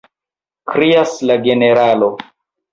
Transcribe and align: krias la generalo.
krias 0.71 1.13
la 1.31 1.37
generalo. 1.45 2.13